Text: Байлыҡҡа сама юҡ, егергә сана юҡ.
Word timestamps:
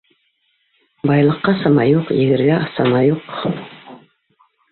Байлыҡҡа 1.09 1.53
сама 1.65 1.85
юҡ, 1.89 2.09
егергә 2.21 2.57
сана 2.79 3.05
юҡ. 3.09 3.31